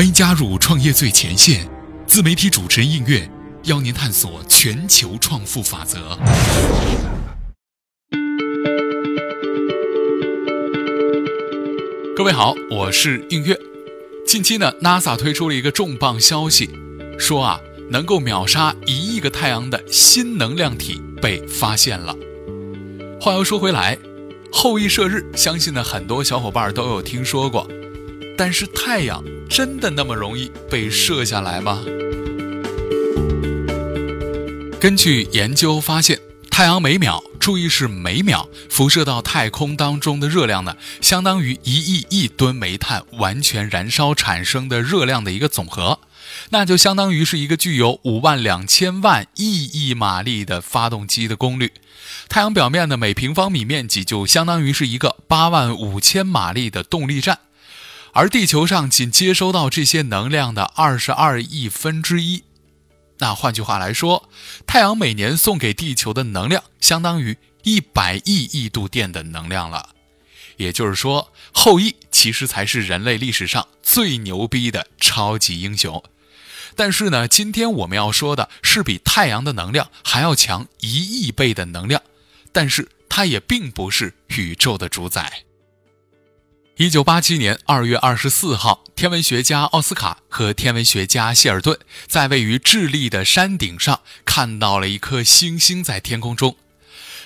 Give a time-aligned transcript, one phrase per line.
[0.00, 1.68] 欢迎加入创业最前线，
[2.06, 3.30] 自媒体主持人应月
[3.64, 6.18] 邀您探索全球创富法则。
[12.16, 13.54] 各位好，我是应月。
[14.26, 16.70] 近期呢，NASA 推出了一个重磅消息，
[17.18, 17.60] 说啊，
[17.90, 22.16] 能够秒杀一亿个太阳的新能量体被发现了。
[23.20, 23.98] 话又说回来，
[24.50, 27.68] 后羿射日，相信呢很多小伙伴都有听说过，
[28.40, 29.22] 但是太阳。
[29.50, 31.84] 真的那么容易被射下来吗？
[34.80, 36.18] 根据研究发现，
[36.50, 45.98] 太阳每秒（注意是每秒）辐射到太空当中的热量呢，相当于一亿亿吨煤炭完全燃烧产生的热量的一个总和，
[46.48, 51.72] 那就相当于是一个具有五万两千万亿亿马力的发动机的功率。
[52.30, 57.40] 太阳表面的每平方米面积就相当于是一个八万五千马力的动力站。
[58.12, 62.42] 而地球上仅接收到这些能量的二十二亿分之一，
[63.18, 64.28] 那换句话来说，
[64.66, 69.90] 太阳每年送给地球的能量相当于一百亿亿度电的能量了。
[70.56, 76.02] 也就是说，后羿其实才是人类历史上最牛逼的超级英雄。
[76.76, 82.02] 但是呢，今天我们要说的是比太阳的能量还要强一亿倍的能量，
[82.52, 85.44] 但是它也并不是宇宙的主宰。
[86.80, 96.56] 一九八七年二月二十四号，天文学家奥斯卡和天文学家谢尔顿在位于智利的山顶上看到了一颗星星在天空中。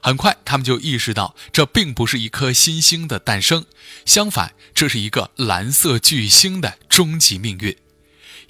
[0.00, 3.66] 很快，他们就意识到这并不是一颗新星的诞生，
[4.06, 7.76] 相反，这是一个蓝色巨星的终极命运。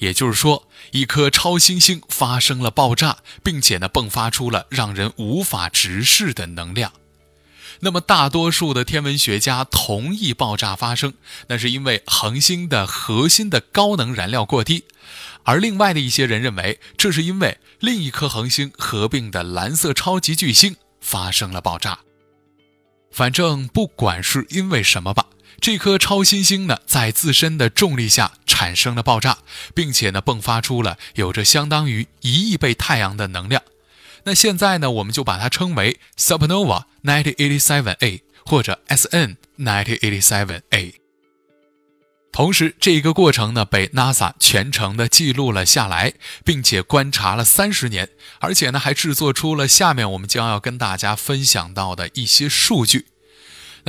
[0.00, 6.92] 也就是说，一颗超新星发生了爆炸，并且呢，迸发出了让人无法直视的能量。
[7.78, 11.14] 那么，大多数的天文学家同意爆炸发生，
[11.46, 14.82] 那是因为恒星的核心的高能燃料过低；
[15.44, 22.00] 而另外的一些人认为，这是因为另一颗恒星合并的蓝色超级巨星发生了爆炸。
[23.10, 25.26] 反正不管是因为什么吧，
[25.60, 29.38] 这颗超新星呢，在自身的重力下产生了爆炸，
[29.74, 33.62] 并且呢，迸发出了有着相当于一亿倍太阳的能量。
[34.24, 40.94] 那现在呢，我们就把它称为 Supernova 1987A 或者 SN 1987A。
[42.32, 46.14] 同时，这一个过程呢被 NASA 全程的记录了下来，
[46.44, 53.06] 并且观察了三十年，而且呢还制作出了下面我们将要跟大家分享到的一些数据。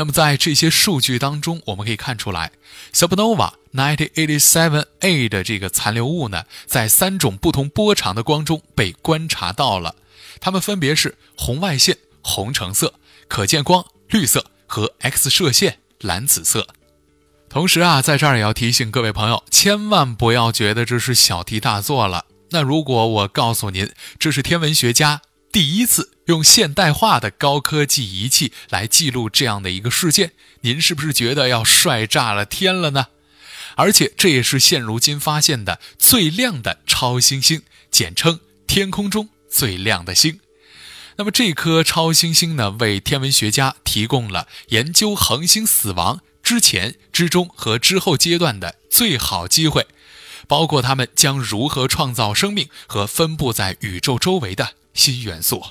[0.02, 2.52] 那么在这些数据当中，我们可以看出来
[2.92, 9.96] ，Supernova 1987A 的这个残留物呢，在三种不同波长的光中被观察到了。
[10.40, 12.96] 它们分别是红外线红橙色、
[13.28, 16.66] 可见光绿色和 X 射线蓝紫色。
[17.48, 22.26] 同时啊，在这儿也要提醒各位朋友，千万不要觉得这是小题大做了。
[22.50, 30.32] 那如果我告诉您，这是天文学家第一次用现代化的高科技仪器来记录这样的一个事件，
[30.62, 33.08] 您是不是觉得要帅炸了天了呢？
[33.76, 39.30] 而且这也是现如今发现的最亮的超新星，简称天空中。
[39.54, 40.40] 最亮的星，
[41.18, 49.88] 那么这颗超新星呢，为天文学家提供了研究恒星死亡之前、之中和之后阶段的最好机会，
[50.48, 55.64] 包括他们将如何创造生命和分布在宇宙周围的新元素。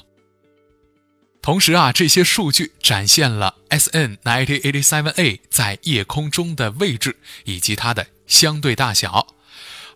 [1.42, 9.26] 同时啊，这些数据展现了 SN 1987A 在夜空中的位置以及它的相对大小。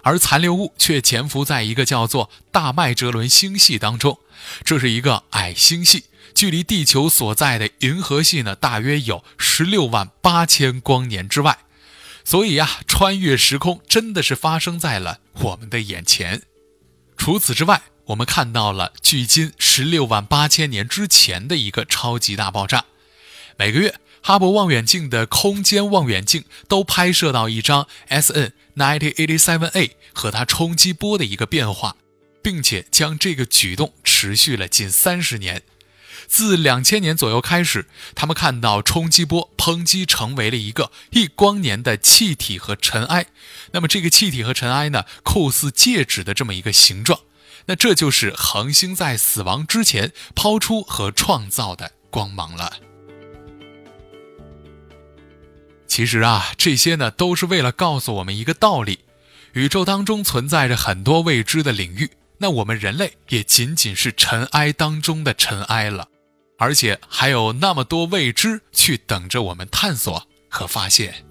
[0.03, 4.19] 而残留物却潜伏在一个叫做大麦哲伦星系当中，
[4.62, 6.05] 这是一个矮星系，
[6.35, 11.59] 距离地球所在的银河系呢，大约有十六万八千光年之外。
[12.23, 16.43] 所以呀，穿越时空真的是发生在了我们的眼前。
[17.17, 22.85] 除此之外，我们看到了距今十六万八千年之前的一个超级大爆炸。
[23.57, 23.95] 每个月。
[24.27, 31.97] 哈勃望远镜的空间望远镜都拍摄到一张 SN 1987A 和它冲击波的一个变化，
[32.41, 35.61] 并且将这个举动持续了近三十年。
[36.27, 43.27] 自两千年左右开始，他们看到冲击波抨击成为了一个一光年的气体和尘埃。
[43.73, 47.21] 那么这个气体和尘埃呢，酷似戒指的这么一个形状。
[47.66, 52.72] 那这就是恒星在死亡之前抛出和创造的光芒了。
[55.87, 59.00] 其实啊，这些呢都是为了告诉我们一个道理：
[59.52, 66.08] 宇宙当中存在着很多未知的领域，那我们人类也仅仅是尘埃当中的尘埃了，
[66.58, 71.25] 而且还有那么多未知去等着我们探索和发现。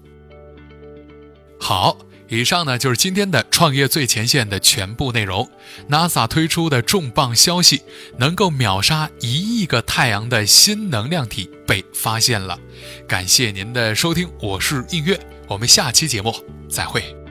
[1.60, 1.98] 好，
[2.28, 5.48] 以上呢就是今天的创业最前线的全部内容。
[5.88, 7.82] NASA 推出的重磅消息，
[8.18, 12.58] 能够秒杀一亿个太阳的新能量体被发现了。
[13.06, 15.18] 感谢您的收听，我是映月，
[15.48, 16.34] 我们下期节目
[16.68, 17.23] 再会。